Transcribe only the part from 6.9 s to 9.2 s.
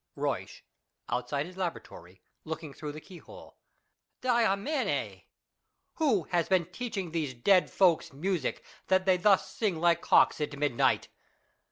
these dead folks music, that they